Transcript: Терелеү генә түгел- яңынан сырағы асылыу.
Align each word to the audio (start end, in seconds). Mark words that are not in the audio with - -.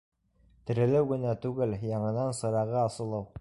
Терелеү 0.69 1.03
генә 1.11 1.35
түгел- 1.45 1.77
яңынан 1.93 2.35
сырағы 2.39 2.81
асылыу. 2.87 3.25